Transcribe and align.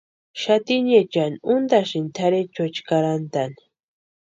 Xatiniechani 0.41 1.37
untasïni 1.55 2.13
tʼarhechuecha 2.15 2.81
karhantani. 2.89 3.59